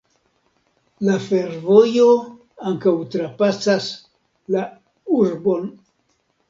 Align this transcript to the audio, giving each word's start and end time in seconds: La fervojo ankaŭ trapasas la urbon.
La 1.07 1.17
fervojo 1.25 2.07
ankaŭ 2.73 2.97
trapasas 3.17 3.89
la 4.57 4.69
urbon. 5.21 5.71